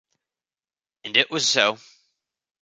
and 1.03 1.15
it 1.15 1.29
was 1.29 1.47
so. 1.47 1.77